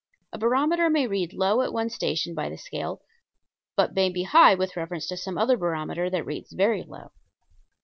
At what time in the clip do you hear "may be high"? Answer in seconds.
3.93-4.55